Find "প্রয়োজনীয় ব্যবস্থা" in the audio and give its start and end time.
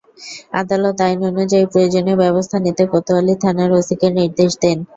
1.71-2.57